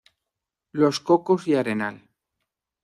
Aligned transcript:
Los 0.71 0.99
Cocos 0.99 1.47
y 1.47 1.53
Arenal. 1.53 2.09